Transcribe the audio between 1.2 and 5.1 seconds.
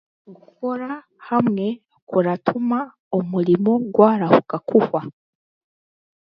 hamwe kuratuma omurimo gwarahuka kuhwa.